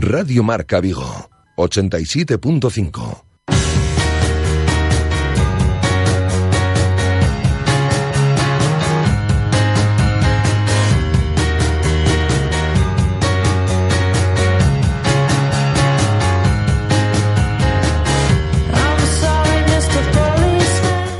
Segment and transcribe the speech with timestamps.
[0.00, 3.24] Radio Marca Vigo, 87.5.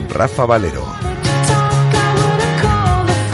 [0.09, 1.02] Rafa Valero.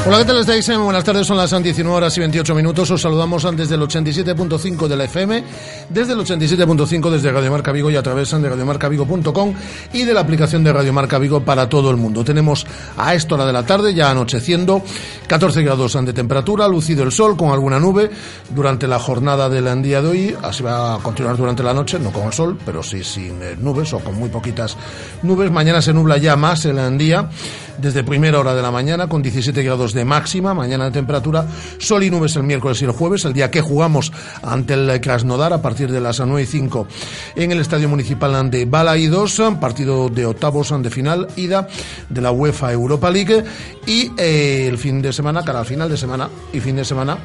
[0.06, 0.78] Hola, ¿qué tal estáis?
[0.78, 2.90] Buenas tardes, son las 19 horas y 28 minutos.
[2.90, 5.44] Os saludamos desde el 87.5 de la FM,
[5.90, 9.54] desde el 87.5 desde Radio Marca Vigo y a través de radiomarcavigo.com
[9.92, 12.24] y de la aplicación de Radio Marca Vigo para todo el mundo.
[12.24, 14.82] Tenemos a esta hora de la tarde, ya anocheciendo,
[15.26, 18.10] 14 grados de temperatura, lucido el sol con alguna nube
[18.48, 20.36] durante la jornada del día de hoy.
[20.42, 23.56] Así va a continuar durante la noche, no con el sol, pero sí sin eh,
[23.58, 24.74] nubes o con muy poquitas
[25.22, 25.50] nubes.
[25.50, 27.28] Mañana se nubla ya más el día,
[27.76, 31.46] desde primera hora de la mañana, con 17 grados de máxima, mañana de temperatura,
[31.78, 35.52] sol y nubes el miércoles y el jueves, el día que jugamos ante el Krasnodar
[35.52, 36.86] a partir de las 9 y 5
[37.36, 41.68] en el Estadio Municipal de Balaidos, partido de octavos de final, ida
[42.08, 43.44] de la UEFA Europa League
[43.86, 47.18] y eh, el fin de semana, cara al final de semana y fin de semana,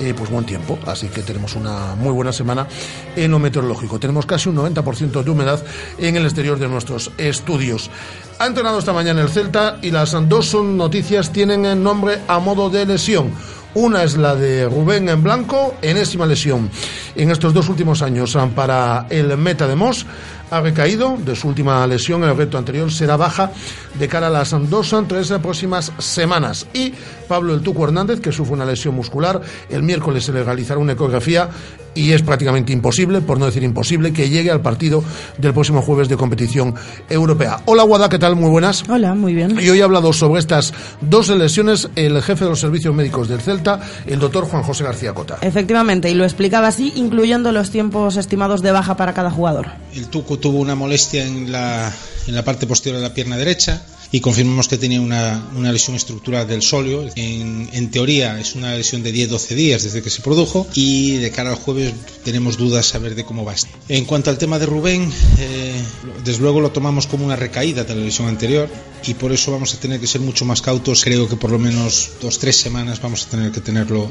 [0.00, 2.66] eh, pues buen tiempo, así que tenemos una muy buena semana
[3.14, 3.98] en lo meteorológico.
[3.98, 5.62] Tenemos casi un 90% de humedad
[5.98, 7.90] en el exterior de nuestros estudios.
[8.38, 12.68] Ha entrenado esta mañana el Celta y las dos noticias tienen el nombre a modo
[12.68, 13.32] de lesión.
[13.74, 16.70] Una es la de Rubén en blanco, enésima lesión
[17.14, 20.06] en estos dos últimos años para el meta de Moss.
[20.50, 23.50] Ha recaído de su última lesión, el reto anterior será baja
[23.98, 26.68] de cara a las dos o tres próximas semanas.
[26.72, 26.92] Y
[27.26, 30.92] Pablo El Tuco Hernández, que sufre una lesión muscular, el miércoles se le realizará una
[30.92, 31.50] ecografía
[31.96, 35.02] y es prácticamente imposible, por no decir imposible, que llegue al partido
[35.38, 36.74] del próximo jueves de competición
[37.08, 37.62] europea.
[37.64, 38.36] Hola Guada, ¿qué tal?
[38.36, 38.84] Muy buenas.
[38.88, 39.58] Hola, muy bien.
[39.58, 43.40] Y hoy ha hablado sobre estas dos lesiones el jefe de los servicios médicos del
[43.40, 45.38] Celta, el doctor Juan José García Cota.
[45.40, 49.68] Efectivamente, y lo explicaba así, incluyendo los tiempos estimados de baja para cada jugador.
[49.94, 51.94] El Tuco tuvo una molestia en la,
[52.26, 55.96] en la parte posterior de la pierna derecha y confirmamos que tenía una, una lesión
[55.96, 57.04] estructural del sóleo.
[57.16, 61.30] En, en teoría es una lesión de 10-12 días desde que se produjo y de
[61.30, 61.92] cara al jueves
[62.24, 63.54] tenemos dudas a ver de cómo va.
[63.88, 65.82] En cuanto al tema de Rubén, eh,
[66.24, 68.68] desde luego lo tomamos como una recaída de la lesión anterior
[69.06, 71.02] y por eso vamos a tener que ser mucho más cautos.
[71.04, 74.10] Creo que por lo menos dos, tres semanas vamos a tener que tenerlo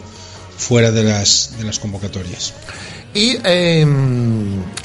[0.58, 2.53] fuera de las, de las convocatorias.
[3.16, 3.88] Y eh,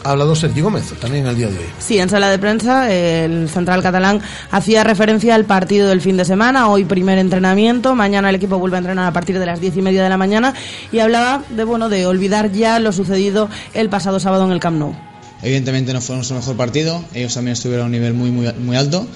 [0.05, 1.65] ha hablado Sergio Gómez también el día de hoy.
[1.81, 4.21] Sí, en sala de prensa el central catalán
[4.53, 8.77] hacía referencia al partido del fin de semana, hoy primer entrenamiento, mañana el equipo vuelve
[8.77, 10.55] a entrenar a partir de las diez y media de la mañana
[10.93, 14.79] y hablaba de bueno de olvidar ya lo sucedido el pasado sábado en el Camp
[14.79, 14.95] Nou.
[15.43, 18.77] Evidentemente no fue nuestro mejor partido, ellos también estuvieron a un nivel muy muy, muy
[18.77, 19.09] alto.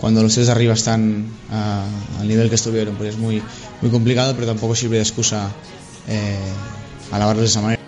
[0.00, 1.84] Cuando los tres de arriba están a,
[2.18, 3.42] al nivel que estuvieron, pues es muy,
[3.82, 5.48] muy complicado, pero tampoco sirve de excusa
[6.08, 6.38] eh,
[7.12, 7.81] alabarlos de esa manera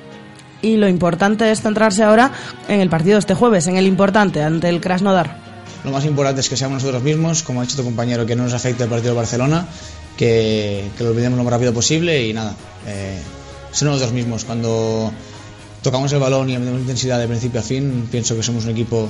[0.64, 2.32] y lo importante es centrarse ahora
[2.68, 5.36] en el partido este jueves, en el importante, ante el Krasnodar.
[5.84, 8.44] Lo más importante es que seamos nosotros mismos, como ha dicho tu compañero, que no
[8.44, 9.66] nos afecte el partido de Barcelona,
[10.16, 12.54] que, lo olvidemos lo más rápido posible y nada,
[12.86, 13.20] eh,
[13.70, 14.46] ser nosotros mismos.
[14.46, 15.12] Cuando
[15.82, 19.06] tocamos el balón y metemos intensidad de principio a fin, pienso que somos un equipo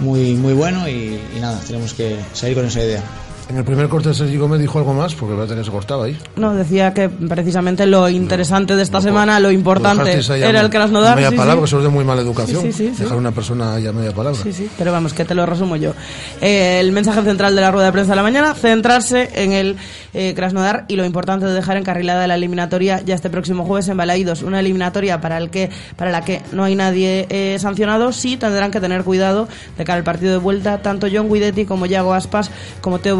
[0.00, 3.02] muy, muy bueno y, y nada, tenemos que seguir con esa idea.
[3.48, 6.16] En el primer corte Sergio Gómez dijo algo más, porque parece que se cortaba ahí.
[6.36, 11.16] No, decía que precisamente lo interesante de esta no, semana, lo importante, era el Krasnodar.
[11.16, 11.64] media sí, palabra, sí.
[11.70, 12.72] eso es de muy mala educación.
[12.72, 14.40] Sí, Dejar a una persona ahí a media palabra.
[14.42, 15.92] Sí, sí, pero vamos, que te lo resumo yo.
[16.40, 19.76] Eh, el mensaje central de la rueda de prensa de la mañana, centrarse en el
[20.14, 23.96] eh, Krasnodar y lo importante de dejar encarrilada la eliminatoria ya este próximo jueves en
[23.96, 24.42] Balaídos.
[24.42, 28.70] Una eliminatoria para, el que, para la que no hay nadie eh, sancionado, sí tendrán
[28.70, 32.50] que tener cuidado de cara al partido de vuelta, tanto John Guidetti como Yago Aspas,
[32.80, 33.16] como Teo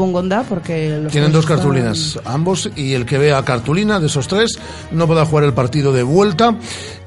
[0.49, 1.57] Porque los Tienen dos están...
[1.59, 4.59] cartulinas, ambos, y el que vea cartulina de esos tres
[4.91, 6.55] no podrá jugar el partido de vuelta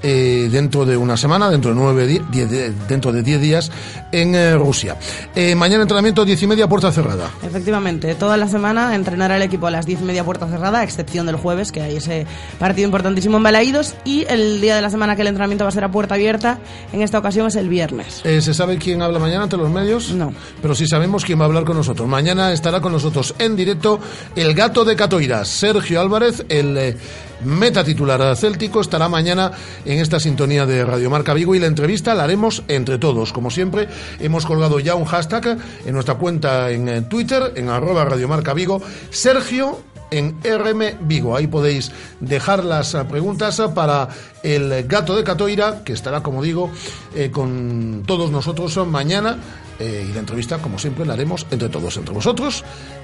[0.03, 2.49] eh, dentro de una semana, dentro de nueve di diez,
[2.87, 3.71] dentro de diez días
[4.11, 4.97] en eh, Rusia.
[5.33, 7.29] Eh, mañana entrenamiento diez y media puerta cerrada.
[7.41, 10.83] Efectivamente, toda la semana entrenará el equipo a las diez y media puerta cerrada, a
[10.83, 12.27] excepción del jueves, que hay ese
[12.59, 15.71] partido importantísimo en Balaídos, y el día de la semana que el entrenamiento va a
[15.71, 16.59] ser a puerta abierta,
[16.91, 18.21] en esta ocasión es el viernes.
[18.23, 20.11] ¿Se sabe quién habla mañana ante los medios?
[20.11, 20.33] No.
[20.61, 22.07] Pero sí sabemos quién va a hablar con nosotros.
[22.07, 23.99] Mañana estará con nosotros en directo
[24.35, 26.97] el gato de Catoira, Sergio Álvarez, el eh,
[27.43, 29.51] meta titular céltico, estará mañana
[29.83, 33.33] en esta sintonía de Radio Marca Vigo y la entrevista la haremos entre todos.
[33.33, 33.89] Como siempre,
[34.19, 38.53] hemos colgado ya un hashtag en nuestra cuenta en eh, Twitter, en arroba Radio Marca
[38.53, 39.79] Vigo, Sergio
[40.11, 41.35] en RM Vigo.
[41.35, 44.07] Ahí podéis dejar las eh, preguntas para
[44.43, 46.71] el gato de Catoira, que estará, como digo,
[47.15, 49.37] eh, con todos nosotros mañana.
[49.77, 52.63] Eh, y la entrevista, como siempre, la haremos entre todos, entre vosotros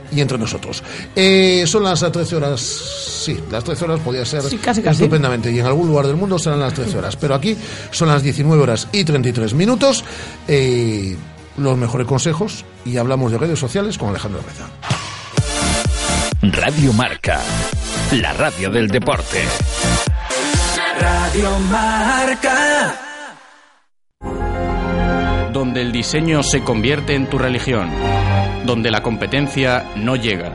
[0.10, 0.82] y entre nosotros.
[1.14, 5.04] Eh, son las 13 horas, sí, las 13 horas podía ser Sí, casi, casi.
[5.04, 7.58] estupendamente, y en algún lugar del mundo serán las 13 horas, pero aquí
[7.92, 10.06] son las 19 horas y 33 minutos.
[10.48, 11.18] Eh,
[11.58, 14.68] los mejores consejos y hablamos de redes sociales con Alejandro Reza.
[16.52, 17.40] Radio Marca,
[18.12, 19.40] la radio del deporte.
[21.00, 22.94] Radio Marca.
[25.54, 27.90] Donde el diseño se convierte en tu religión.
[28.66, 30.52] Donde la competencia no llega.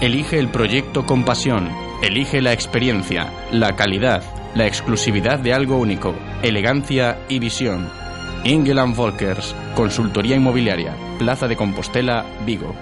[0.00, 1.68] Elige el proyecto con pasión.
[2.02, 4.22] Elige la experiencia, la calidad,
[4.54, 7.90] la exclusividad de algo único, elegancia y visión.
[8.44, 12.74] Ingeland Volkers, consultoría inmobiliaria, Plaza de Compostela, Vigo.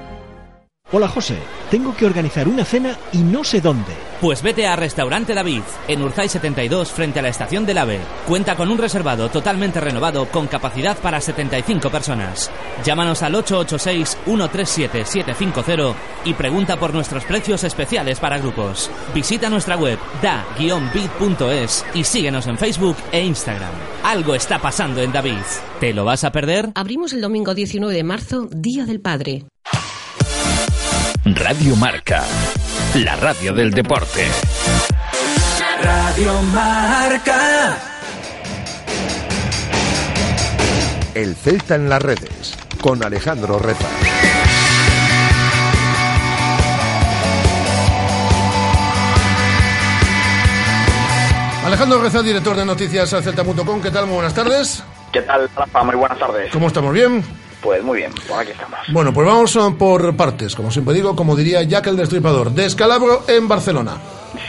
[0.90, 1.37] Hola José,
[1.70, 3.93] tengo que organizar una cena y no sé dónde.
[4.23, 8.00] Pues vete a Restaurante David, en Urzay 72, frente a la estación del AVE.
[8.26, 12.50] Cuenta con un reservado totalmente renovado con capacidad para 75 personas.
[12.87, 15.94] Llámanos al 886-137-750
[16.25, 18.90] y pregunta por nuestros precios especiales para grupos.
[19.14, 23.75] Visita nuestra web da-bit.es y síguenos en Facebook e Instagram.
[24.05, 25.37] Algo está pasando en David.
[25.81, 26.70] ¿Te lo vas a perder?
[26.75, 29.44] Abrimos el domingo 19 de marzo, Día del Padre.
[31.35, 32.25] Radio Marca,
[32.95, 34.27] la radio del deporte.
[35.83, 37.77] Radio Marca.
[41.15, 43.89] El Celta en las redes, con Alejandro Reza.
[51.67, 53.83] Alejandro Reza, director de noticias celta.com.
[53.83, 54.07] ¿Qué tal?
[54.07, 54.83] Muy buenas tardes.
[55.13, 55.83] ¿Qué tal, Rafa?
[55.83, 56.51] Muy buenas tardes.
[56.53, 56.93] ¿Cómo estamos?
[56.95, 57.23] ¿Bien?
[57.63, 58.79] Pues muy bien, por aquí estamos.
[58.89, 62.53] Bueno, pues vamos por partes, como siempre digo, como diría Jack el Destripador.
[62.53, 63.99] Descalabro en Barcelona.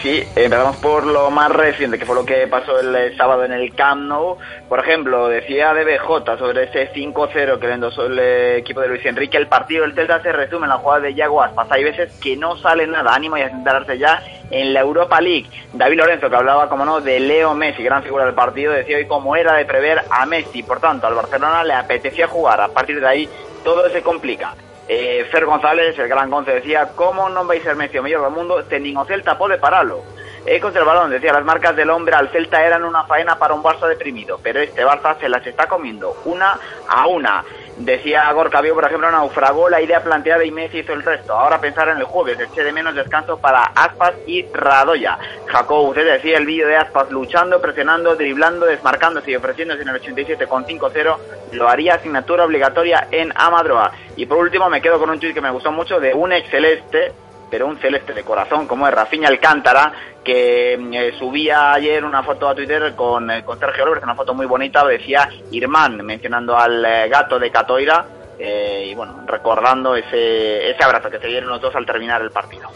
[0.01, 3.51] Sí, empezamos por lo más reciente, que fue lo que pasó el eh, sábado en
[3.51, 4.37] el Camp Nou.
[4.69, 9.05] Por ejemplo, decía DBJ sobre ese 5-0 que le endosó el eh, equipo de Luis
[9.05, 9.37] Enrique.
[9.37, 11.69] El partido del Celta se resume en la jugada de Yago Aspas.
[11.71, 13.13] Hay veces que no sale nada.
[13.13, 15.49] Ánimo y a centrarse ya en la Europa League.
[15.73, 19.07] David Lorenzo, que hablaba, como no, de Leo Messi, gran figura del partido, decía hoy
[19.07, 20.63] cómo era de prever a Messi.
[20.63, 22.61] Por tanto, al Barcelona le apetecía jugar.
[22.61, 23.29] A partir de ahí,
[23.65, 24.53] todo se complica.
[24.91, 28.23] Eh, Fer González, el gran Gonce, decía, ¿cómo no vais a ser Messi o mejor
[28.23, 28.63] del mundo?
[28.63, 30.01] Tenin o Celta pode paralo.
[30.47, 33.61] Eh, el balón, decía, las marcas del hombre al Celta eran una faena para un
[33.61, 37.43] Barça deprimido, pero este Barça se las está comiendo una a una.
[37.79, 41.33] Decía Gorka Bio, por ejemplo, naufragó la idea planteada y Messi hizo el resto.
[41.33, 45.17] Ahora pensar en el jueves, eché de menos descanso para Aspas y Radoya.
[45.45, 49.95] Jacob, usted decía el vídeo de Aspas luchando, presionando, driblando, desmarcándose y ofreciéndose en el
[49.95, 51.17] 87 con 5-0,
[51.53, 53.93] lo haría asignatura obligatoria en Amadroa.
[54.17, 56.49] Y por último me quedo con un tweet que me gustó mucho de un ex
[56.49, 57.13] celeste,
[57.49, 59.91] pero un celeste de corazón como es Rafinha Alcántara,
[60.23, 64.33] que eh, subía ayer una foto a Twitter con, eh, con Sergio Álvarez, una foto
[64.33, 68.05] muy bonita, decía Irmán, mencionando al eh, gato de Catoira,
[68.39, 72.31] eh, y bueno, recordando ese, ese abrazo que se dieron los dos al terminar el
[72.31, 72.69] partido.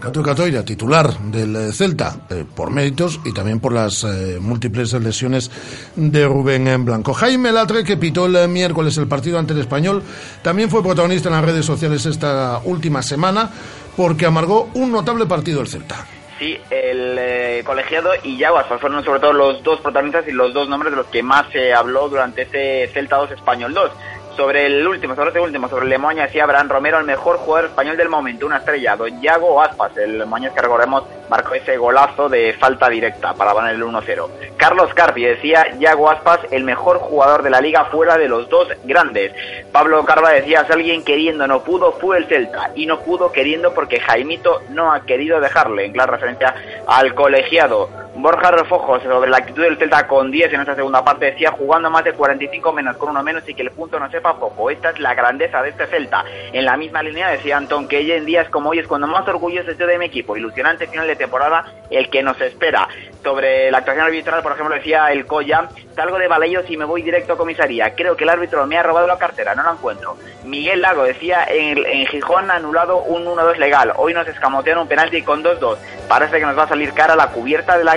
[0.00, 4.92] Gato Catoira, titular del eh, Celta, eh, por méritos y también por las eh, múltiples
[4.92, 5.50] lesiones
[5.96, 7.14] de Rubén en Blanco.
[7.14, 10.02] Jaime Latre, que pitó el eh, miércoles el partido ante el Español,
[10.42, 13.50] también fue protagonista en las redes sociales esta última semana
[13.96, 16.06] porque amargó un notable partido el Celta.
[16.38, 20.68] Sí, el eh, colegiado y Yaguas fueron sobre todo los dos protagonistas y los dos
[20.68, 23.90] nombres de los que más se habló durante ese Celta 2 Español 2.
[24.36, 27.96] Sobre el último, sobre este último, sobre Lemoña, decía Abraham Romero, el mejor jugador español
[27.96, 32.52] del momento, una estrella, don Yago Aspas, el Lemoña que recordemos marcó ese golazo de
[32.52, 34.28] falta directa para ganar el 1-0.
[34.58, 38.68] Carlos Carpi decía Yago Aspas, el mejor jugador de la liga fuera de los dos
[38.84, 39.32] grandes.
[39.72, 43.72] Pablo Carva decía, si alguien queriendo no pudo, fue el Celta, y no pudo queriendo
[43.72, 46.54] porque Jaimito no ha querido dejarle, en clara referencia
[46.86, 48.05] al colegiado.
[48.18, 51.90] Borja Refojos sobre la actitud del Celta con 10 en esta segunda parte decía jugando
[51.90, 54.70] más de 45 menos con uno menos y que el punto no sepa poco.
[54.70, 56.24] Esta es la grandeza de este Celta.
[56.50, 59.28] En la misma línea decía Antón que hoy en días como hoy es cuando más
[59.28, 60.34] orgulloso estoy de mi equipo.
[60.34, 62.88] Ilusionante final de temporada el que nos espera.
[63.22, 67.02] Sobre la actuación arbitral, por ejemplo, decía el Coya, salgo de Baleidos y me voy
[67.02, 67.94] directo a comisaría.
[67.94, 70.16] Creo que el árbitro me ha robado la cartera, no la encuentro.
[70.44, 73.92] Miguel Lago decía, en, en Gijón anulado un 1-2 legal.
[73.96, 75.76] Hoy nos escamotean un penalti con 2-2.
[76.08, 77.96] Parece que nos va a salir cara la cubierta de la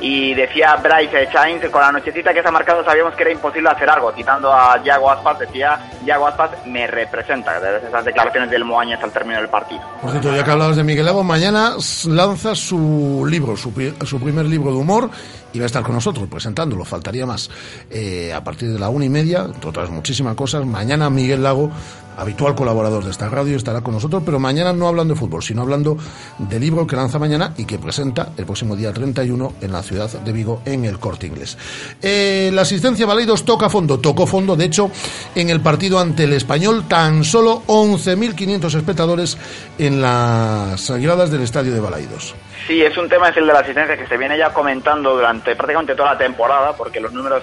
[0.00, 3.70] Y decía Bryce Chains, con la nochecita que se ha marcado sabíamos que era imposible
[3.70, 4.12] hacer algo.
[4.12, 7.60] Citando a Yago Aspas, decía, Yago Aspas me representa.
[7.60, 9.80] Desde esas declaraciones del Moañez al término del partido.
[10.00, 11.76] Por cierto, ya que hablabas de Miguel Lago, mañana
[12.08, 13.72] lanza su libro, su,
[14.04, 15.10] su primer libro de humor,
[15.52, 17.50] y va a estar con nosotros presentándolo, faltaría más.
[17.90, 21.70] Eh, a partir de la una y media, entre otras muchísimas cosas, mañana Miguel Lago,
[22.16, 25.62] habitual colaborador de esta radio, estará con nosotros, pero mañana no hablando de fútbol, sino
[25.62, 25.96] hablando
[26.38, 30.10] del libro que lanza mañana y que presenta el próximo día 31 en la ciudad
[30.10, 31.58] de Vigo, en el Corte Inglés.
[32.00, 34.90] Eh, la asistencia Baleidos toca fondo, tocó fondo, de hecho,
[35.34, 39.38] en el partido ante el Español, tan solo 11.500 espectadores
[39.78, 42.34] en las gradas del estadio de Balaidos.
[42.66, 45.56] Sí, es un tema, es el de la asistencia que se viene ya comentando durante
[45.56, 47.42] prácticamente toda la temporada, porque los números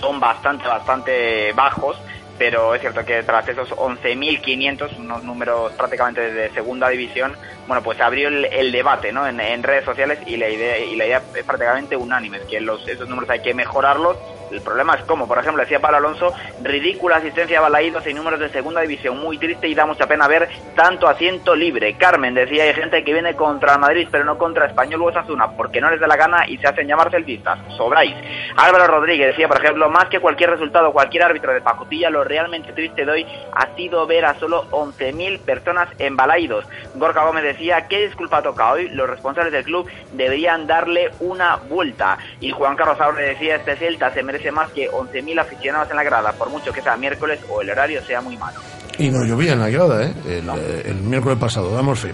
[0.00, 1.96] son bastante, bastante bajos,
[2.40, 7.98] pero es cierto que tras esos 11.500, unos números prácticamente de segunda división, bueno, pues
[7.98, 9.28] se abrió el, debate ¿no?
[9.28, 13.06] en, redes sociales y la idea y la idea es prácticamente unánime, que los, esos
[13.10, 14.16] números hay que mejorarlos.
[14.50, 18.40] El problema es cómo, por ejemplo, decía Pablo Alonso, ridícula asistencia a Balaídos y números
[18.40, 21.96] de segunda división, muy triste y da mucha pena ver tanto asiento libre.
[21.96, 25.80] Carmen decía, hay gente que viene contra Madrid, pero no contra Español o Osasuna, porque
[25.80, 27.58] no les da la gana y se hacen llamar celtistas.
[27.76, 28.14] Sobráis.
[28.56, 32.72] Álvaro Rodríguez decía, por ejemplo, más que cualquier resultado, cualquier árbitro de pacotilla, lo realmente
[32.72, 36.64] triste de hoy ha sido ver a solo 11.000 personas en Balaídos.
[36.94, 38.88] Gorka Gómez decía, ¿qué disculpa toca hoy?
[38.88, 42.18] Los responsables del club deberían darle una vuelta.
[42.40, 46.02] Y Juan Carlos Aure decía, este Celta se merece más que 11.000 aficionados en la
[46.04, 48.60] grada, por mucho que sea miércoles o el horario sea muy malo.
[48.98, 50.12] Y no llovía en la grada, ¿eh?
[50.26, 52.12] el, eh, el miércoles pasado, damos fe.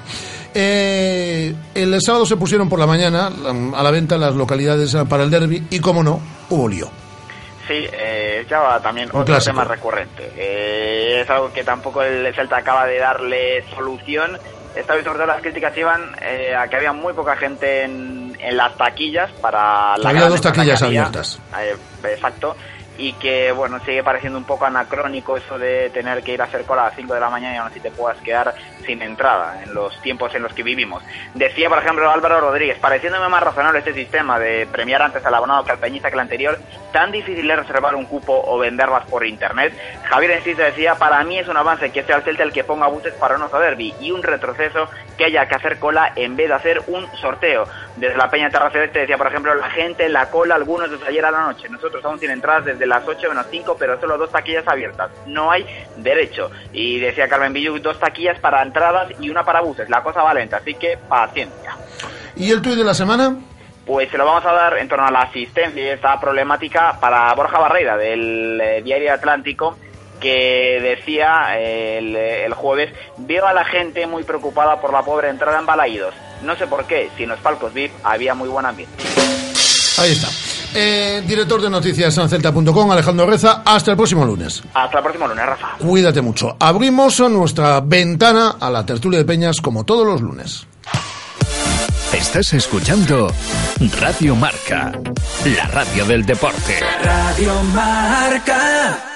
[0.54, 3.26] Eh, el sábado se pusieron por la mañana
[3.74, 6.88] a la venta las localidades para el derby y, como no, hubo lío.
[7.66, 9.52] Sí, eh, ya va también Un otro clásico.
[9.52, 10.30] tema recurrente.
[10.36, 14.38] Eh, es algo que tampoco el Celta acaba de darle solución.
[14.76, 18.25] Esta vez sobre todo las críticas iban eh, a que había muy poca gente en,
[18.38, 21.40] en las taquillas para la Había dos taquillas abiertas.
[21.58, 22.56] Eh, exacto.
[22.98, 26.64] Y que, bueno, sigue pareciendo un poco anacrónico eso de tener que ir a hacer
[26.64, 28.54] cola a las 5 de la mañana y aún así te puedas quedar
[28.86, 31.02] sin entrada en los tiempos en los que vivimos.
[31.34, 35.64] Decía, por ejemplo, Álvaro Rodríguez, pareciéndome más razonable este sistema de premiar antes al abonado
[35.64, 36.58] que al peñista que el anterior,
[36.92, 39.74] tan difícil es reservar un cupo o venderlas por internet.
[40.04, 42.86] Javier Enciso decía, para mí es un avance que sea el Celta el que ponga
[42.86, 44.88] buses para oso derby y un retroceso
[45.18, 47.66] que haya que hacer cola en vez de hacer un sorteo.
[47.96, 51.06] Desde la Peña Terra Celeste decía, por ejemplo, la gente en la cola, algunos desde
[51.06, 51.68] ayer a la noche.
[51.70, 55.10] Nosotros aún sin entradas desde las 8 menos 5, pero solo dos taquillas abiertas.
[55.26, 56.50] No hay derecho.
[56.72, 59.88] Y decía Carmen Villuc, dos taquillas para entradas y una para buses.
[59.88, 61.74] La cosa va lenta, así que paciencia.
[62.36, 63.34] ¿Y el tuit de la semana?
[63.86, 67.32] Pues se lo vamos a dar en torno a la asistencia y esta problemática para
[67.34, 69.78] Borja Barreira del eh, Diario Atlántico
[70.20, 75.28] que decía eh, el, el jueves, veo a la gente muy preocupada por la pobre
[75.28, 76.14] entrada en Balaídos.
[76.42, 79.02] No sé por qué, si en los palcos VIP había muy buen ambiente.
[79.98, 80.28] Ahí está.
[80.74, 83.62] Eh, director de noticias en celta.com, Alejandro Reza.
[83.64, 84.62] Hasta el próximo lunes.
[84.74, 85.68] Hasta el próximo lunes, Rafa.
[85.78, 86.56] Cuídate mucho.
[86.60, 90.66] Abrimos nuestra ventana a la tertulia de Peñas como todos los lunes.
[92.12, 93.28] Estás escuchando
[94.00, 94.92] Radio Marca,
[95.44, 96.80] la radio del deporte.
[97.02, 99.15] Radio Marca.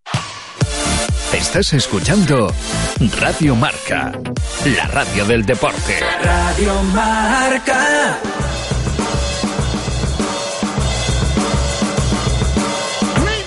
[1.33, 2.53] Estás escuchando
[3.19, 4.11] Radio Marca,
[4.65, 5.99] la radio del deporte.
[6.21, 8.19] Radio Marca.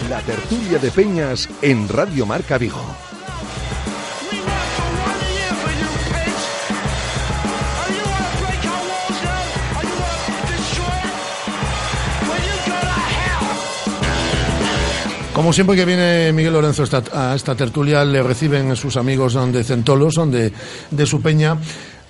[0.09, 3.14] La tertulia de Peñas en Radio Marca Vigo.
[15.35, 20.09] Como siempre que viene Miguel Lorenzo a esta, tertulia, le reciben sus amigos de Centolo,
[20.09, 20.53] son de,
[20.91, 21.59] de su peña.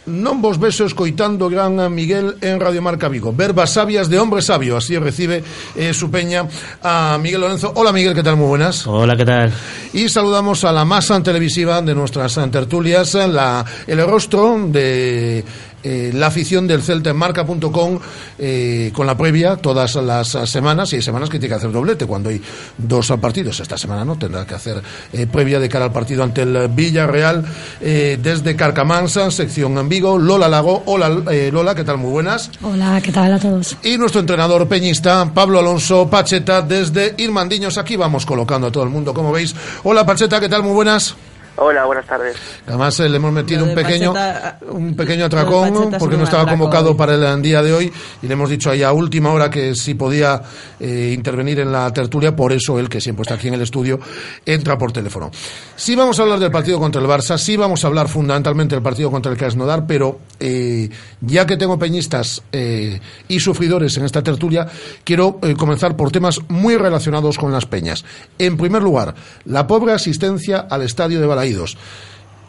[0.05, 3.33] Non vos beso escoitando gran a Miguel en Radio Marca Vigo.
[3.33, 4.77] Verbas sabias de hombre sabio.
[4.77, 5.41] Así recibe
[5.73, 6.45] eh, su peña
[6.85, 7.73] a Miguel Lorenzo.
[7.73, 8.37] Hola Miguel, ¿qué tal?
[8.37, 8.87] Muy buenas.
[8.87, 9.51] Hola, ¿qué tal?
[9.95, 15.43] Y saludamos a la masa televisiva de nuestras tertulias, la, el rostro de
[15.85, 17.99] eh, la afición del Celta en marca.com
[18.39, 22.07] eh, con la previa todas las semanas y hay semanas que tiene que hacer doblete
[22.07, 22.41] cuando hay
[22.79, 23.61] dos partidos.
[23.61, 27.45] Esta semana no tendrá que hacer eh, previa de cara al partido ante el Villarreal
[27.81, 30.19] desde Carcamansa, sección en Vigo.
[30.19, 31.99] Lola Lago, hola Lola, ¿qué tal?
[31.99, 32.51] Muy buenas.
[32.63, 33.77] Hola, ¿qué tal a todos?
[33.83, 37.77] Y nuestro entrenador peñista, Pablo Alonso Pacheta, desde Irmandiños.
[37.77, 39.55] Aquí vamos colocando a todo el mundo, como veis.
[39.83, 40.63] Hola Pacheta, ¿qué tal?
[40.63, 41.15] Muy buenas.
[41.57, 42.37] Hola, buenas tardes.
[42.67, 46.91] Además eh, le hemos metido un pequeño Pacheta- un pequeño atracón porque no estaba convocado
[46.91, 46.97] hoy.
[46.97, 47.93] para el día de hoy
[48.23, 50.43] y le hemos dicho ahí a última hora que si podía
[50.81, 54.01] eh, intervenir en la tertulia, por eso él que siempre está aquí en el estudio
[54.45, 55.31] entra por teléfono.
[55.77, 58.83] Sí vamos a hablar del partido contra el Barça, sí vamos a hablar fundamentalmente del
[58.83, 64.25] partido contra el Krasnodar, pero eh, ya que tengo peñistas eh, y sufridores en esta
[64.25, 64.67] tertulia,
[65.05, 68.05] quiero eh, comenzar por temas muy relacionados con las peñas.
[68.41, 71.27] En primer lugar, la pobre asistencia al estadio de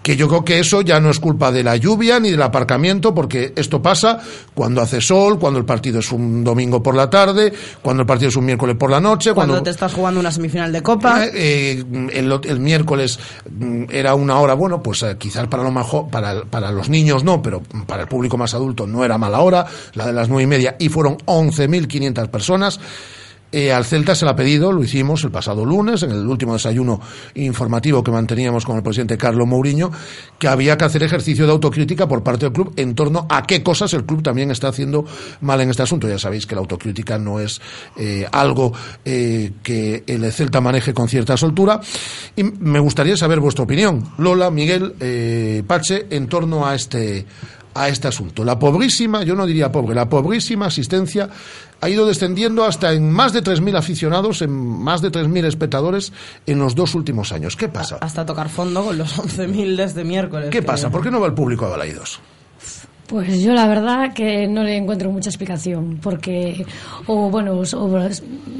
[0.02, 3.12] Que yo creo que eso ya no es culpa de la lluvia ni del aparcamiento,
[3.16, 4.20] porque esto pasa
[4.54, 8.30] cuando hace sol, cuando el partido es un domingo por la tarde, cuando el partido
[8.30, 11.26] es un miércoles por la noche, Cuando cuando, te estás jugando una semifinal de Copa.
[11.34, 11.84] eh,
[12.14, 13.18] el, el miércoles
[13.50, 17.42] mm, era una hora, bueno, pues eh, quizás para, lo para, para los niños no,
[17.42, 20.48] pero para el público más adulto no era mala hora, la de las nueve y
[20.48, 22.80] media, y fueron 11.500 personas.
[23.52, 26.54] Eh, al Celta se le ha pedido, lo hicimos el pasado lunes, en el último
[26.54, 27.00] desayuno
[27.36, 29.92] informativo que manteníamos con el presidente Carlos Mourinho,
[30.38, 33.64] que había que hacer ejercicio de autocrítica por parte del club en torno a qué
[33.64, 35.06] cosas el club también está haciendo
[35.42, 36.08] mal en este asunto.
[36.08, 37.62] Ya sabéis que la autocrítica no es
[37.98, 38.74] eh, algo
[39.04, 41.80] eh, que el Celta maneje con cierta soltura.
[42.36, 47.26] Y me gustaría saber vuestra opinión, Lola, Miguel, eh, Pache, en torno a este
[47.76, 48.44] a este asunto.
[48.44, 51.30] La pobrísima, yo no diría pobre, la pobrísima asistencia
[51.82, 56.12] ha ido descendiendo hasta en más de 3.000 aficionados, en más de 3.000 espectadores
[56.48, 57.56] en los dos últimos años.
[57.56, 57.98] ¿Qué pasa?
[58.02, 60.50] Hasta tocar fondo con los 11.000 desde miércoles.
[60.52, 60.90] ¿Qué que- pasa?
[60.90, 62.20] ¿Por qué no va el público a Balaidos?
[63.08, 66.66] Pues yo la verdad que no le encuentro mucha explicación, porque,
[67.06, 68.10] o bueno, o-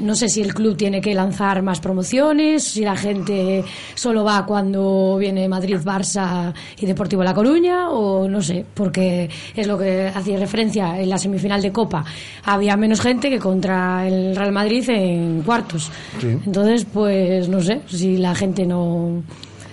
[0.00, 3.64] no sé si el club tiene que lanzar más promociones, si la gente
[3.96, 9.66] solo va cuando viene Madrid, Barça y Deportivo La Coruña, o no sé, porque es
[9.66, 12.04] lo que hacía referencia en la semifinal de Copa.
[12.44, 15.90] Había menos gente que contra el Real Madrid en cuartos.
[16.22, 19.22] Entonces, pues no sé, si la gente no,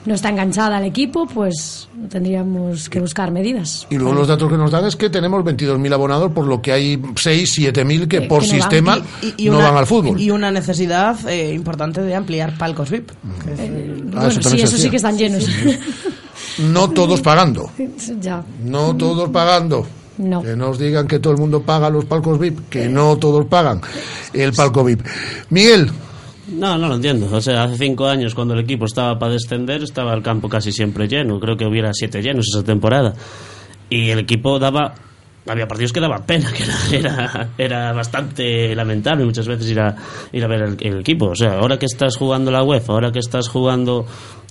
[0.05, 3.87] no está enganchada al equipo, pues tendríamos que buscar medidas.
[3.89, 6.71] Y luego los datos que nos dan es que tenemos 22.000 abonados, por lo que
[6.73, 8.61] hay 6, 7.000 que Eh, por que no van.
[8.61, 10.19] sistema Y- y no una- van al fútbol.
[10.19, 13.11] Y una necesidad eh, importante de ampliar palcos VIP.
[13.53, 15.47] es el- Ah, eso sí, eso sí que están llenos.
[16.59, 17.69] No todos pagando.
[18.19, 18.43] ya.
[18.63, 19.87] No todos pagando.
[20.17, 20.43] No.
[20.43, 23.81] Que nos digan que todo el mundo paga los palcos VIP, que no todos pagan
[24.33, 25.01] el palco VIP.
[25.49, 25.89] Miguel,
[26.47, 27.29] No, no lo entiendo.
[27.31, 30.71] O sea, hace cinco años cuando el equipo estaba para descender estaba el campo casi
[30.71, 31.39] siempre lleno.
[31.39, 33.13] Creo que hubiera siete llenos esa temporada.
[33.89, 34.93] Y el equipo daba...
[35.45, 36.49] Había partidos que daban pena,
[36.89, 39.93] que era, era, bastante lamentable muchas veces ir a,
[40.31, 41.27] ir a ver el, el equipo.
[41.27, 44.05] O sea, ahora que estás jugando la UEFA, ahora que estás jugando...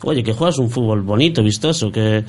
[0.04, 2.24] Oye, que juegas un fútbol bonito, vistoso, que...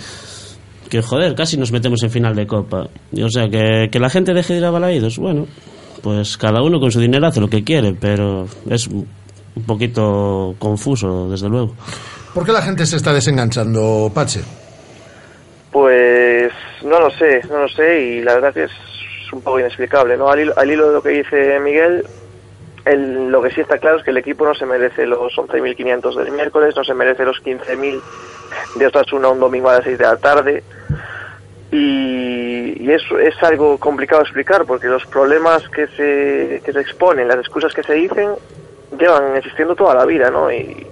[0.89, 2.87] Que joder, casi nos metemos en final de Copa.
[3.11, 5.47] Y, o sea, que, que la gente deje de ir a Balaídos, bueno,
[6.03, 8.87] pues cada uno con su dinero hace lo que quiere, pero es
[9.55, 11.73] un poquito confuso, desde luego.
[12.33, 14.41] ¿por qué la gente se está desenganchando, Pache?
[15.71, 16.51] Pues
[16.83, 18.71] no lo sé, no lo sé y la verdad que es
[19.31, 20.29] un poco inexplicable, ¿no?
[20.29, 22.05] Al hilo, al hilo de lo que dice Miguel,
[22.85, 26.15] el- lo que sí está claro es que el equipo no se merece los 11.500
[26.15, 27.99] del miércoles, no se merece los 15.000
[28.75, 30.63] de Osasuna un domingo a las 6 de la tarde
[31.71, 36.79] y, y eso es algo complicado de explicar porque los problemas que se, que se
[36.79, 38.29] exponen, las excusas que se dicen,
[38.97, 40.51] llevan existiendo toda la vida, ¿no?
[40.51, 40.87] Y,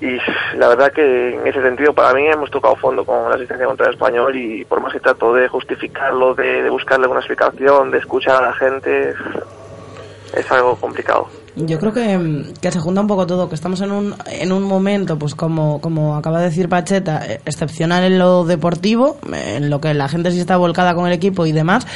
[0.00, 0.18] y
[0.56, 3.86] la verdad que en ese sentido para mí hemos tocado fondo con la asistencia contra
[3.86, 7.98] el español y por más que trato de justificarlo, de, de buscarle una explicación, de
[7.98, 9.14] escuchar a la gente,
[10.34, 11.28] es algo complicado.
[11.54, 14.52] Yo creo que, mm, que se junta un poco todo, que estamos en un, en
[14.52, 19.68] un momento, pues como, como acaba de decir Pacheta, eh, excepcional en lo deportivo, en
[19.68, 21.86] lo que la gente sí está volcada con el equipo y demás,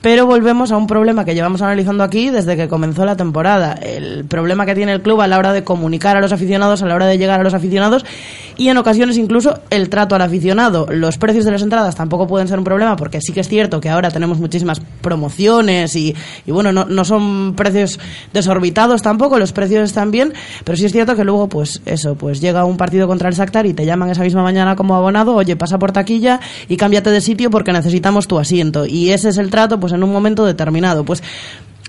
[0.00, 3.72] pero volvemos a un problema que llevamos analizando aquí desde que comenzó la temporada.
[3.74, 6.86] El problema que tiene el club a la hora de comunicar a los aficionados, a
[6.86, 8.04] la hora de llegar a los aficionados
[8.56, 10.86] y en ocasiones incluso el trato al aficionado.
[10.88, 13.80] Los precios de las entradas tampoco pueden ser un problema porque sí que es cierto
[13.80, 16.14] que ahora tenemos muchísimas promociones y,
[16.46, 17.98] y bueno, no, no son precios
[18.32, 20.32] desorbitados tampoco, los precios están bien,
[20.64, 23.66] pero sí es cierto que luego pues eso, pues llega un partido contra el Shakhtar
[23.66, 27.20] y te llaman esa misma mañana como abonado, oye, pasa por taquilla y cámbiate de
[27.20, 31.04] sitio porque necesitamos tu asiento y ese es el trato pues en un momento determinado.
[31.04, 31.22] Pues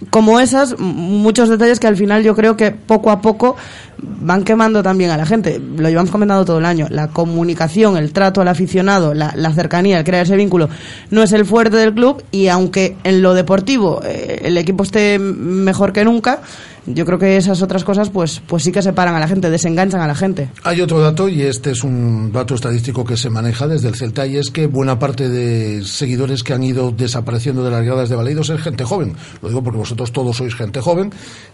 [0.09, 3.55] como esas, muchos detalles que al final yo creo que poco a poco
[3.97, 5.59] van quemando también a la gente.
[5.59, 6.87] Lo llevamos comentando todo el año.
[6.89, 10.69] La comunicación, el trato al aficionado, la, la cercanía, el crear ese vínculo,
[11.11, 15.19] no es el fuerte del club y aunque en lo deportivo eh, el equipo esté
[15.19, 16.41] mejor que nunca,
[16.85, 20.01] yo creo que esas otras cosas pues, pues sí que separan a la gente, desenganchan
[20.01, 20.49] a la gente.
[20.63, 24.25] Hay otro dato, y este es un dato estadístico que se maneja desde el Celta,
[24.25, 28.15] y es que buena parte de seguidores que han ido desapareciendo de las gradas de
[28.15, 29.15] Baleidos es gente joven.
[29.41, 31.11] Lo digo porque vosotros todos sois gente joven,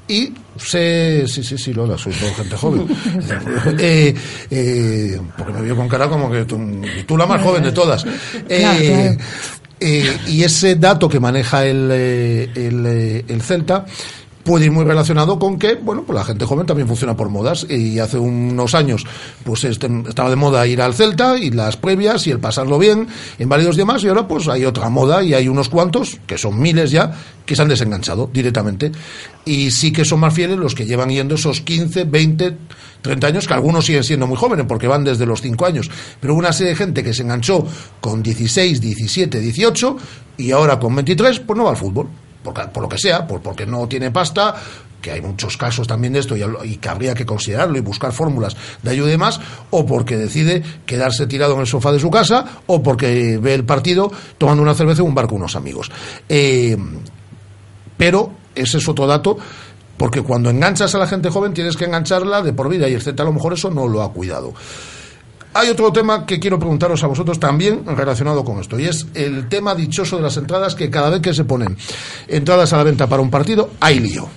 [0.07, 2.87] y sé, sí, sí, sí, Lola, sois todos gente joven.
[3.79, 4.13] Eh,
[4.49, 6.59] eh, porque me vio con cara como que tú,
[7.05, 8.05] tú la más joven de todas.
[8.49, 9.17] Eh,
[10.27, 13.85] y ese dato que maneja el, el, el Celta
[14.47, 17.67] puede ir muy relacionado con que, bueno, pues la gente joven también funciona por modas.
[17.69, 19.05] Y hace unos años
[19.43, 23.07] pues este- estaba de moda ir al Celta y las previas y el pasarlo bien
[23.37, 24.03] en varios demás.
[24.03, 27.11] Y ahora pues hay otra moda y hay unos cuantos, que son miles ya,
[27.45, 28.91] que se han desenganchado directamente.
[29.45, 32.57] Y sí que son más fieles los que llevan yendo esos 15, 20,
[33.01, 35.89] 30 años, que algunos siguen siendo muy jóvenes porque van desde los 5 años,
[36.21, 37.65] pero una serie de gente que se enganchó
[38.01, 39.97] con 16, 17, 18
[40.37, 42.07] y ahora con 23 pues no va al fútbol
[42.53, 44.55] por, por lo que sea, por, porque no tiene pasta,
[45.01, 48.55] que hay muchos casos también de esto y, que habría que considerarlo y buscar fórmulas
[48.81, 52.45] de ayuda y demás, o porque decide quedarse tirado en el sofá de su casa,
[52.67, 55.91] o porque ve el partido tomando una cerveza en un bar con unos amigos.
[56.27, 56.77] Eh,
[57.95, 59.37] pero ese es otro dato,
[59.97, 63.01] porque cuando enganchas a la gente joven tienes que engancharla de por vida y el
[63.01, 64.53] Z a lo mejor eso no lo ha cuidado.
[65.57, 69.49] Hay otro tema que quiero preguntaros a vosotros también relacionado con esto, y es el
[69.49, 71.75] tema dichoso de las entradas, que cada vez que se ponen
[72.27, 74.27] entradas a la venta para un partido, hay lío.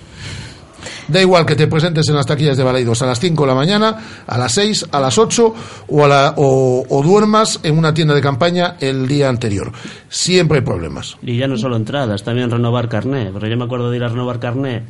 [1.07, 3.53] Da igual que te presentes en las taquillas de Baleidos a las 5 de la
[3.53, 5.53] mañana, a las 6, a las 8
[5.89, 9.71] o, duermas en una tienda de campaña el día anterior.
[10.09, 11.17] Siempre hay problemas.
[11.21, 13.29] Y ya no solo entradas, también renovar carné.
[13.31, 14.85] Pero yo me acuerdo de ir a renovar carné.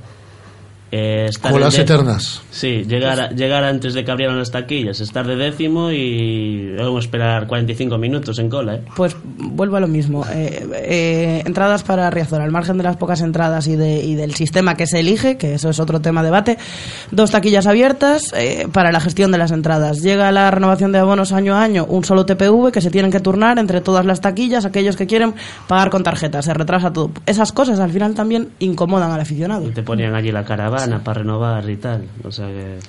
[0.91, 2.41] Eh, estar Colas en de- eternas.
[2.51, 6.99] Sí, llegar, a- llegar antes de que abrieran las taquillas, estar de décimo y luego
[6.99, 8.75] esperar 45 minutos en cola.
[8.75, 8.81] ¿eh?
[8.95, 10.25] Pues vuelvo a lo mismo.
[10.33, 14.35] Eh, eh, entradas para Riazor, al margen de las pocas entradas y, de- y del
[14.35, 16.57] sistema que se elige, que eso es otro tema de debate.
[17.11, 20.01] Dos taquillas abiertas eh, para la gestión de las entradas.
[20.01, 23.19] Llega la renovación de abonos año a año, un solo TPV que se tienen que
[23.21, 25.33] turnar entre todas las taquillas, aquellos que quieren
[25.67, 26.41] pagar con tarjeta.
[26.41, 27.11] Se retrasa todo.
[27.25, 29.65] Esas cosas al final también incomodan al aficionado.
[29.67, 30.43] Y te ponían allí la
[31.03, 32.07] para renovar y tal.
[32.23, 32.79] O sea que.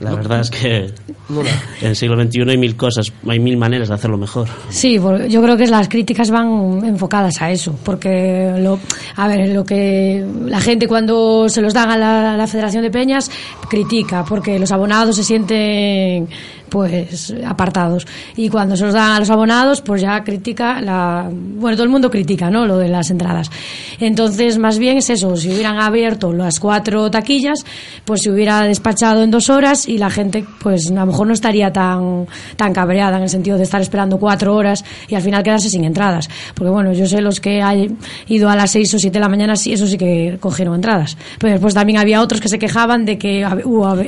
[0.00, 0.76] La verdad es que
[1.82, 4.48] en el siglo XXI hay mil cosas, hay mil maneras de hacerlo mejor.
[4.70, 4.98] Sí,
[5.28, 8.78] yo creo que las críticas van enfocadas a eso, porque lo,
[9.16, 12.82] a ver, lo que la gente cuando se los dan a la, a la Federación
[12.82, 13.30] de Peñas
[13.68, 16.28] critica, porque los abonados se sienten
[16.70, 18.06] pues apartados.
[18.36, 21.90] Y cuando se los dan a los abonados pues ya critica la bueno todo el
[21.90, 23.50] mundo critica no lo de las entradas.
[23.98, 27.64] Entonces más bien es eso si hubieran abierto las cuatro taquillas
[28.04, 31.32] pues se hubiera despachado en dos horas y la gente pues a lo mejor no
[31.34, 35.42] estaría tan tan cabreada en el sentido de estar esperando cuatro horas y al final
[35.42, 36.28] quedarse sin entradas.
[36.54, 39.28] Porque bueno yo sé los que han ido a las seis o siete de la
[39.28, 41.16] mañana sí eso sí que cogieron entradas.
[41.38, 43.40] Pero después también había otros que se quejaban de que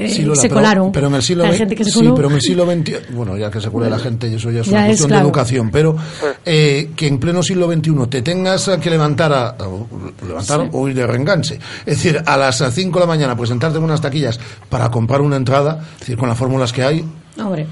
[0.09, 0.93] Sí, Lola, se pero- colaron.
[0.93, 2.97] Pero en el siglo Hay ve- gente que se sí, pero en el siglo XXI,
[3.15, 5.09] bueno, ya que se cure la gente, y eso ya es Ya una es, cuestión
[5.09, 5.23] claro.
[5.23, 5.97] de educación, pero
[6.45, 9.57] eh, que en pleno siglo XXI te tengas que levantar a, a-
[10.27, 10.69] levantar Sí.
[10.73, 11.55] o ir de reenganche.
[11.87, 14.39] Es decir, a las 5 de la mañana presentarte en unas taquillas
[14.69, 17.05] para comprar una entrada, es decir, con las fórmulas que hay,
[17.39, 17.67] Hombre,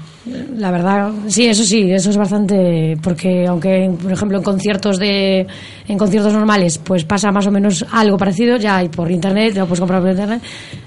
[0.57, 5.45] la verdad, sí, eso sí, eso es bastante, porque aunque, por ejemplo, en conciertos de,
[5.87, 9.61] en conciertos normales, pues pasa más o menos algo parecido, ya hay por internet, ya
[9.61, 10.41] lo puedes comprar por internet,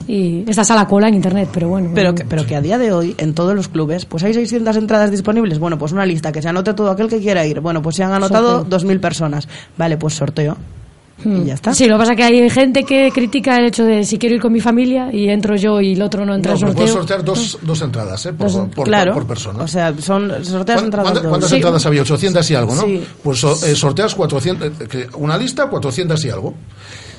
[0.08, 1.92] y estás a la cola en internet, pero bueno.
[1.94, 4.76] Pero que, pero que a día de hoy, en todos los clubes, pues hay 600
[4.76, 5.60] entradas disponibles.
[5.60, 7.60] Bueno, pues una lista, que se anote todo aquel que quiera ir.
[7.60, 8.78] Bueno, pues se han anotado Sorteo.
[8.80, 9.48] 2.000 personas.
[9.78, 10.56] Vale, pues sorteo.
[11.24, 11.72] Y ya está.
[11.74, 14.34] Sí, lo que pasa es que hay gente que critica el hecho de si quiero
[14.34, 16.72] ir con mi familia y entro yo y el otro no entra no, al pero
[16.72, 16.76] sorteo.
[16.76, 18.32] puedes sortear dos, dos entradas, ¿eh?
[18.32, 19.14] Por, Dos- por- claro.
[19.14, 19.62] por persona.
[19.62, 21.28] O sea, son sorteas ¿Cuán- entradas cuántas-.
[21.30, 21.56] ¿Cuántas Sí.
[21.56, 22.02] entradas había?
[22.02, 22.82] 800 y algo, ¿no?
[22.82, 23.04] Sí.
[23.22, 26.54] Pues so- eh, sorteas 400, eh, una lista, 400 y algo.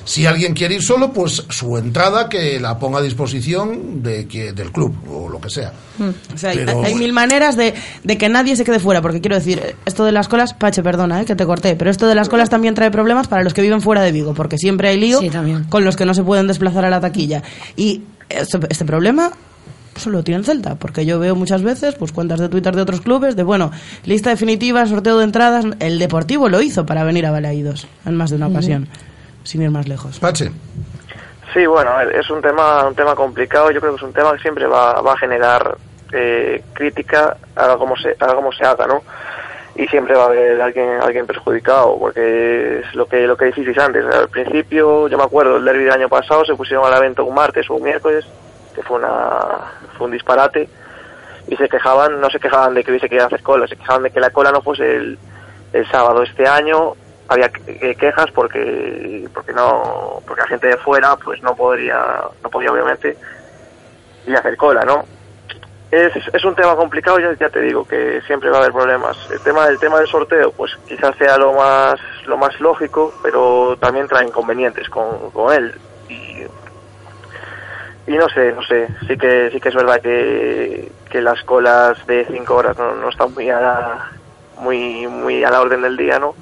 [0.06, 4.52] Si alguien quiere ir solo, pues su entrada que la ponga a disposición de que,
[4.52, 5.72] del club o lo que sea.
[5.98, 6.08] Mm.
[6.34, 9.20] O sea, hay, Pero- hay mil maneras de, de que nadie se quede fuera, porque
[9.20, 12.14] quiero decir, esto de las colas, Pache, perdona, eh, que te corté, pero esto de
[12.14, 14.98] las colas también trae problemas para los que viven fuera de Vigo, porque siempre hay
[15.00, 15.30] lío Sí,
[15.68, 17.42] con los que no se pueden desplazar a la taquilla.
[17.74, 19.32] Y este, este problema
[19.96, 23.00] solo tiene el Celta, porque yo veo muchas veces pues cuentas de Twitter de otros
[23.00, 23.72] clubes de, bueno,
[24.04, 28.30] lista definitiva, sorteo de entradas, el Deportivo lo hizo para venir a Balaídos en más
[28.30, 28.88] de una ocasión,
[29.46, 30.18] sin ir más lejos.
[30.18, 30.50] Pache.
[31.54, 33.70] Sí, bueno, es un tema, un tema complicado.
[33.70, 35.76] Yo creo que es un tema que siempre va, va a generar
[36.12, 39.02] eh, crítica, haga como se, haga como se haga, ¿no?
[39.78, 43.78] y siempre va a haber alguien alguien perjudicado porque es lo que lo que dijisteis
[43.78, 47.00] antes al principio yo me acuerdo el derby del año pasado se pusieron a la
[47.00, 48.24] venta un martes o un miércoles
[48.74, 49.18] que fue una
[49.96, 50.68] fue un disparate
[51.48, 54.10] y se quejaban no se quejaban de que hubiese que hacer cola se quejaban de
[54.10, 55.18] que la cola no fuese el,
[55.74, 56.94] el sábado este año
[57.28, 62.50] había que- quejas porque porque no porque la gente de fuera pues no podría no
[62.50, 63.16] podía obviamente
[64.28, 65.04] a hacer cola no
[65.90, 69.16] es, es un tema complicado, ya, ya te digo que siempre va a haber problemas.
[69.30, 71.94] El tema del tema del sorteo, pues quizás sea lo más
[72.26, 75.72] lo más lógico, pero también trae inconvenientes con, con él.
[76.08, 76.42] Y,
[78.08, 82.04] y no sé, no sé, sí que sí que es verdad que, que las colas
[82.06, 84.10] de cinco horas no, no están muy a la,
[84.58, 86.34] muy muy a la orden del día, ¿no?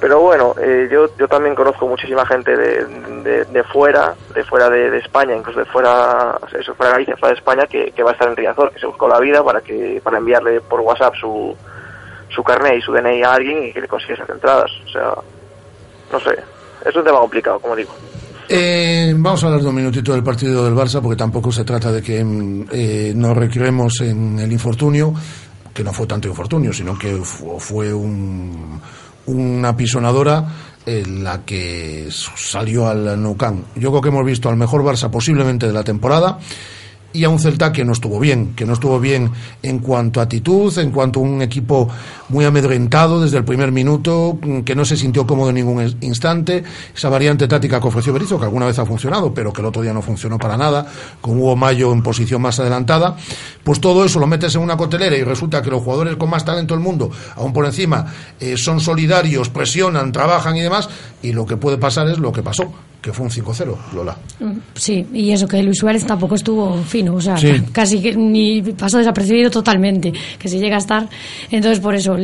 [0.00, 4.96] Pero bueno, eh, yo, yo también conozco muchísima gente de, de, fuera, de fuera de,
[4.96, 8.12] España, incluso de fuera, eso, fuera de Galicia, fuera de España, que, que va a
[8.14, 11.54] estar en Riazor, que se buscó la vida para que para enviarle por WhatsApp su,
[12.34, 14.70] su carnet y su DNI a alguien y que le consiga esas entradas.
[14.86, 15.14] O sea,
[16.12, 16.30] no sé,
[16.88, 17.92] es un tema complicado, como digo.
[18.48, 21.92] Eh, vamos a hablar de un minutito del partido del Barça, porque tampoco se trata
[21.92, 25.12] de que mm, eh, nos recreemos en el infortunio,
[25.74, 28.80] que no fue tanto infortunio, sino que fu- fue un-
[29.26, 30.44] una pisonadora
[30.86, 33.76] en la que salió al Nou Camp.
[33.76, 36.38] Yo creo que hemos visto al mejor Barça posiblemente de la temporada
[37.12, 39.30] y a un Celta que no estuvo bien, que no estuvo bien
[39.62, 41.88] en cuanto a actitud, en cuanto a un equipo
[42.28, 46.62] muy amedrentado desde el primer minuto, que no se sintió cómodo en ningún instante,
[46.94, 49.82] esa variante táctica que ofreció Berizzo, que alguna vez ha funcionado, pero que el otro
[49.82, 50.86] día no funcionó para nada,
[51.20, 53.16] con Hugo Mayo en posición más adelantada,
[53.64, 56.44] pues todo eso lo metes en una cotelera y resulta que los jugadores con más
[56.44, 58.06] talento del mundo, aún por encima,
[58.38, 60.88] eh, son solidarios, presionan, trabajan y demás,
[61.22, 64.16] y lo que puede pasar es lo que pasó, que fue un 5-0, Lola.
[64.40, 67.50] Mm, Sí, y eso que Luis Suárez tampoco estuvo fino, o sea, Sí.
[67.72, 71.08] casi que ni pasó desapercibido totalmente, que se llega a estar.
[71.50, 72.16] Entonces, por eso,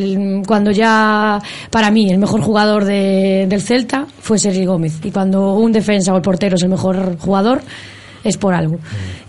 [0.47, 5.55] cuando ya, para mí, el mejor jugador de- del Celta fue Sergi Gómez, y cuando
[5.55, 7.62] un defensa o el portero es el mejor jugador,
[8.23, 8.79] es por algo.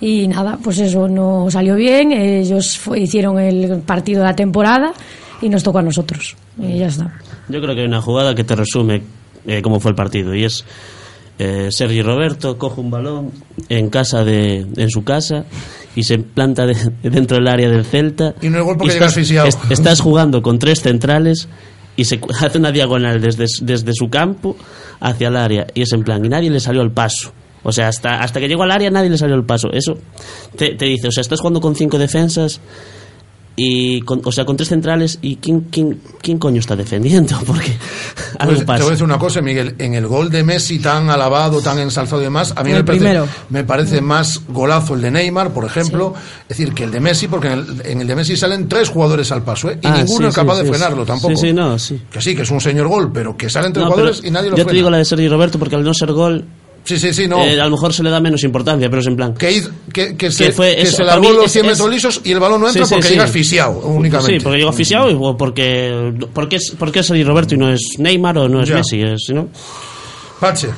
[0.02, 4.92] Y nada, pues eso no salió bien, ellos fue- hicieron el partido de la temporada
[5.42, 7.14] y nos tocó a nosotros, y ya está.
[7.48, 9.02] Yo creo que hay una jugada que te resume
[9.46, 10.66] eh, cómo fue el partido y es
[11.40, 13.32] eh, Sergi Roberto coge un balón
[13.70, 15.46] en casa de en su casa
[15.96, 18.36] y se planta de- dentro del área del Celta.
[18.42, 19.08] Y no el gol porque y llega
[19.48, 21.48] estás, estás jugando con tres centrales
[21.96, 24.56] y se hace una diagonal desde, desde su campo
[25.00, 27.32] hacia el área y es en plan y nadie le salió al paso.
[27.64, 29.70] O sea hasta hasta que llegó al área nadie le salió al paso.
[29.74, 29.96] Eso
[30.56, 32.62] te, te dice o sea estás jugando con cinco defensas
[33.60, 37.76] y con, o sea con tres centrales y quién quién quién coño está defendiendo porque
[38.38, 39.74] algo Pues, te pasa voy a decir una cosa, Miguel.
[39.80, 42.84] En el gol de Messi tan alabado, tan ensalzado y demás, a mí El me
[42.84, 46.14] parece, me parece más golazo el de Neymar, por ejemplo.
[46.48, 48.90] Es decir, que el de Messi, porque en el, en el de Messi salen tres
[48.90, 49.80] jugadores al paso, ¿eh?
[49.82, 51.08] Y Ah, ninguno sí, es capaz sí, de sí, frenarlo sí.
[51.08, 51.36] tampoco.
[51.36, 52.02] Sí, sí, no, sí.
[52.12, 54.52] Que sí, que es un señor gol, pero que salen tres No, jugadores y nadie
[54.52, 54.70] lo yo frena.
[54.70, 56.46] te digo la de Sergi Roberto porque al no ser gol
[56.88, 57.44] Sí, sí, sí, no.
[57.44, 59.72] eh, a lo mejor se le da menos importancia pero es en plan que, hizo-
[59.94, 62.40] que, que se, fue eso, se largó los es- 100 metros es- lisos y el
[62.40, 63.14] balón no entra Sí, sí, porque sí.
[63.14, 64.40] llega asfixiado, únicamente.
[64.40, 67.82] Sí, porque llegó asfixiado y- o porque, porque, es, porque es Roberto y no es
[68.00, 68.76] Neymar o no es Ya.
[68.76, 69.02] Messi.
[69.02, 69.50] Es, ¿no?
[70.40, 70.70] Pache,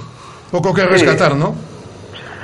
[0.51, 0.87] poco que Sí.
[0.87, 1.53] rescatar, ¿no?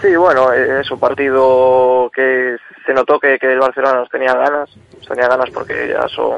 [0.01, 4.33] Sí, bueno, eh, es un partido que se notó que, que el Barcelona nos tenía
[4.35, 6.35] ganas, nos tenía ganas porque ya son,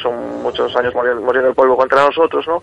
[0.00, 2.62] son muchos años muriendo el polvo contra nosotros, ¿no?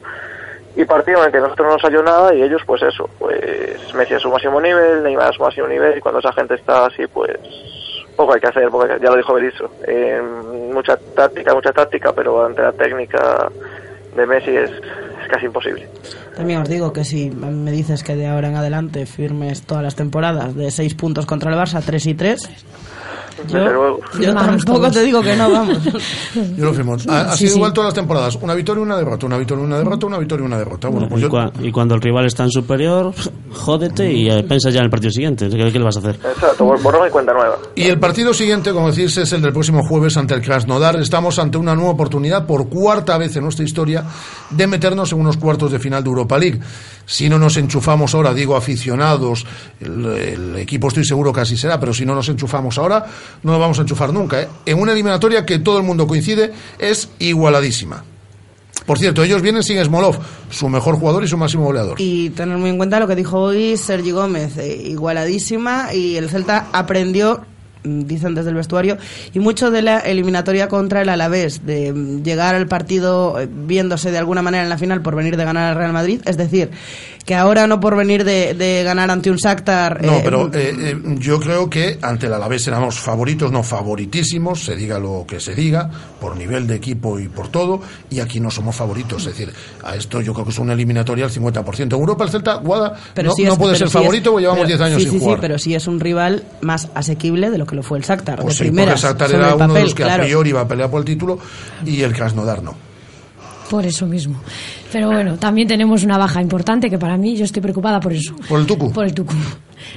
[0.76, 0.86] Y
[1.26, 4.30] el que nosotros no nos salió nada y ellos, pues eso, pues Messi a su
[4.30, 7.38] máximo nivel, Neymar a su máximo nivel y cuando esa gente está así, pues
[8.16, 10.22] poco hay que hacer, poco hay que- ya lo dijo Berizzo, Eh,
[10.74, 13.50] mucha táctica, mucha táctica, pero ante la técnica
[14.16, 15.90] de Messi es, es casi imposible.
[16.36, 19.96] También os digo que si me dices que de ahora en adelante firmes todas las
[19.96, 22.50] temporadas de 6 puntos contra el Barça, 3 y 3,
[23.44, 24.00] Desde yo, luego.
[24.20, 25.80] yo tampoco te digo que no, vamos.
[26.58, 26.94] Yo lo firmo.
[27.10, 27.56] Ha, sido sí.
[27.58, 28.38] igual todas las temporadas.
[28.42, 29.26] Una victoria y una derrota.
[29.26, 30.06] Una victoria y una derrota.
[30.08, 30.88] Una victoria y una derrota.
[30.90, 33.14] Bueno, pues y, yo, cua- y cuando el rival está en superior,
[33.52, 35.50] jódete y eh, piensa ya en el partido siguiente.
[35.50, 36.16] ¿Qué, qué le vas a hacer?
[36.16, 37.58] Exacto, borrón y cuenta nueva.
[37.76, 40.98] Y el partido siguiente, como decís, es el del próximo jueves ante el Krasnodar.
[40.98, 44.04] Estamos ante una nueva oportunidad por cuarta vez en nuestra historia
[44.52, 46.60] de meternos en unos cuartos de final de Europa League.
[47.06, 49.46] Si no nos enchufamos ahora, digo aficionados,
[49.80, 53.06] el, equipo estoy seguro que así será, pero si no nos enchufamos ahora,
[53.44, 54.42] no nos vamos a enchufar nunca.
[54.42, 54.48] ¿eh?
[54.66, 58.04] En una eliminatoria que todo el mundo coincide es igualadísima.
[58.86, 60.18] Por cierto, ellos vienen sin Smolov,
[60.50, 61.96] su mejor jugador y su máximo goleador.
[62.00, 66.30] Y tener muy en cuenta lo que dijo hoy Sergi Gómez, eh, igualadísima, y el
[66.30, 67.42] Celta aprendió
[67.84, 68.98] dicen desde el vestuario,
[69.34, 74.18] y mucho de la eliminatoria contra el Alavés, de llegar al partido eh, viéndose de
[74.18, 76.72] alguna manera en la final por venir de ganar al Real Madrid, es decir,
[77.26, 80.04] que ahora no por venir de, de ganar ante un Shakhtar...
[80.04, 84.64] No, eh, pero eh, eh, yo creo que ante el Alavés éramos favoritos, no favoritísimos,
[84.64, 88.40] se diga lo que se diga, por nivel de equipo y por todo, y aquí
[88.40, 89.26] no somos favoritos.
[89.28, 89.54] Es decir,
[89.84, 91.80] a esto yo creo que es una eliminatoria al 50%.
[91.82, 94.32] En Europa el Celta, Guada, pero no, sí no puede pero ser sí es- favorito
[94.32, 95.40] porque llevamos pero- 10 años sí, sin sí, sí, jugar.
[95.42, 98.58] pero sí es un rival más asequible de lo que lo fue el Shakhtar, Pues
[98.58, 100.24] de sí, primeras, porque Shakhtar era el uno de los que claro.
[100.24, 101.38] a priori iba a pelear por el título
[101.86, 102.76] y el Krasnodar no.
[103.72, 104.36] Por eso mismo.
[104.92, 108.36] Pero bueno, también tenemos una baja importante que para mí yo estoy preocupada por eso.
[108.50, 108.92] ¿Por el Tucu?
[108.92, 109.34] Por el Tucu.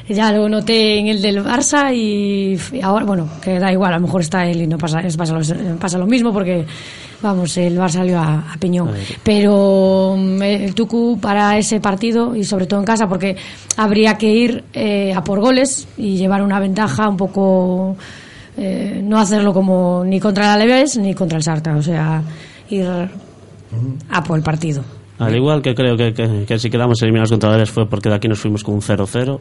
[0.08, 3.96] Ya lo noté en el del Barça y, y ahora, bueno, que da igual, a
[3.96, 6.64] lo mejor está él y no pasa, es- pasa, lo, pasa lo mismo porque,
[7.20, 8.90] vamos, el Barça salió a, a piñón.
[9.22, 13.36] Pero mm, el Tucu para ese partido y sobre todo en casa porque
[13.76, 17.96] habría que ir eh, a por goles y llevar una ventaja un poco...
[18.56, 22.22] eh, no hacerlo como ni contra el Aleves ni contra el Sarta, o sea,
[22.70, 22.88] ir
[24.10, 24.82] a por el partido.
[25.18, 28.16] Al igual que creo que, que, que si quedamos eliminados contra Alavés fue porque de
[28.16, 29.38] aquí nos fuimos con un 0-0,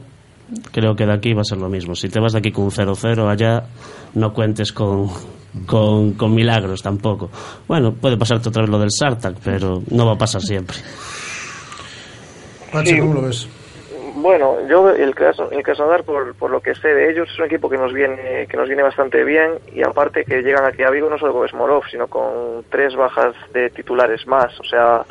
[0.72, 1.96] creo que de aquí va a ser lo mismo.
[1.96, 3.64] Si te vas de aquí con un 0-0, allá
[4.14, 5.10] no cuentes con,
[5.66, 7.30] con, con milagros tampoco.
[7.68, 10.78] Bueno, puede pasarte otra vez lo del Sartak, pero no va a pasar siempre.
[12.86, 12.98] Sí.
[13.00, 13.48] ¿cómo lo ves?
[14.24, 17.46] Bueno, yo el Kras- el Krasnodar por, por lo que sé de ellos es un
[17.46, 20.90] equipo que nos viene que nos viene bastante bien y aparte que llegan aquí a
[20.90, 25.02] Vigo no solo con Smolov sino con tres bajas de titulares más, o sea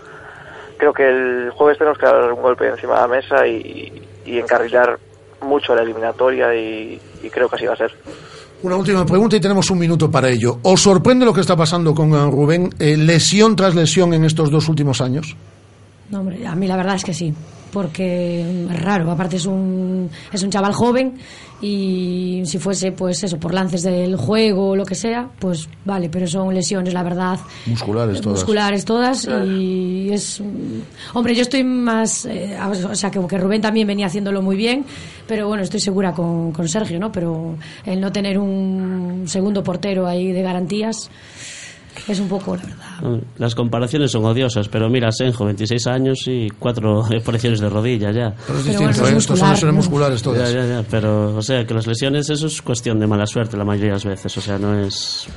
[0.79, 4.39] creo que el jueves tenemos que dar un golpe encima de la mesa y, y
[4.39, 4.99] encarrilar
[5.43, 7.93] mucho la eliminatoria y, y creo que así va a ser.
[8.63, 10.57] Una última pregunta y tenemos un minuto para ello.
[10.63, 12.71] ¿Os sorprende lo que está pasando con Rubén?
[12.79, 15.37] Eh, ¿Lesión tras lesión en estos dos últimos años?
[16.11, 17.35] No, hombre, a mí la verdad es que sí,
[17.73, 19.11] porque es raro.
[19.11, 21.15] Aparte es un, es un chaval joven
[21.61, 26.09] y si fuese, pues eso, por lances del juego o lo que sea, pues vale,
[26.11, 28.39] pero son lesiones, la verdad, Musculares todas.
[28.39, 30.43] musculares todas y es...
[31.15, 32.27] Hombre, yo estoy más...
[32.27, 34.85] eh, o sea, que, que Rubén también venía haciéndolo muy bien,
[35.27, 37.13] pero bueno, estoy segura con, con Sergio, ¿no?
[37.13, 37.57] Pero
[37.87, 41.11] el no tener un segundo portero ahí de garantías
[42.09, 43.21] es un poco, la verdad.
[43.39, 48.35] Las comparaciones son odiosas, pero mira, Senjo, 26 años y cuatro operaciones de rodilla ya.
[48.47, 49.17] Pero es distinto, ¿eh?
[49.17, 50.53] Estos son lesiones musculares todas.
[50.53, 53.57] Ya, ya, ya, pero, o sea, que las lesiones, eso es cuestión de mala suerte
[53.57, 55.29] la mayoría de las veces, o sea, no es...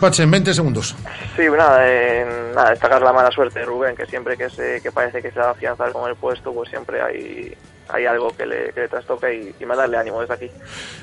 [0.00, 0.94] Pache, en 20 segundos.
[1.36, 4.90] Sí, nada, eh, nada, destacar la mala suerte de Rubén, que siempre que se que
[4.90, 7.54] parece que se va a afianzar con el puesto, pues siempre hay,
[7.88, 10.46] hay algo que le, que le trastoca y, y mandarle ánimo desde aquí.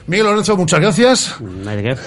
[0.07, 1.35] Miguel Lorenzo, muchas gracias.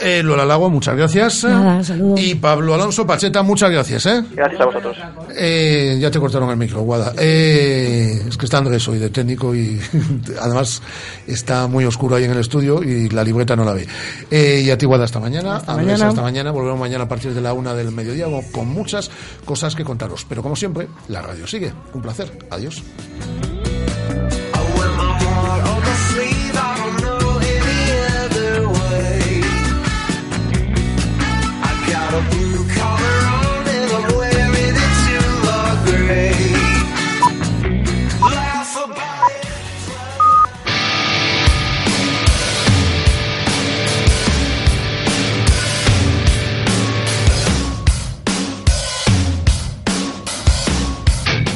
[0.02, 1.44] Eh, Lola Lago, muchas gracias.
[1.44, 2.20] Nada, saludos.
[2.20, 4.06] Y Pablo Alonso Pacheta, muchas gracias.
[4.06, 4.22] ¿eh?
[4.32, 4.96] Gracias a vosotros.
[5.36, 7.12] Eh, ya te cortaron el micro, Guada.
[7.18, 9.80] Eh, es que está Andrés hoy de técnico y
[10.40, 10.82] además
[11.26, 13.86] está muy oscuro ahí en el estudio y la libreta no la ve.
[14.30, 15.56] Eh, y a ti, Guada, hasta mañana.
[15.56, 16.08] Hasta Andrés, mañana.
[16.08, 16.50] hasta mañana.
[16.50, 19.10] Volvemos mañana a partir de la una del mediodía con- con muchas
[19.44, 20.24] cosas que contaros.
[20.28, 21.72] Pero como siempre, la radio sigue.
[21.92, 22.30] Un placer.
[22.50, 22.82] Adiós.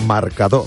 [0.08, 0.66] Marcador.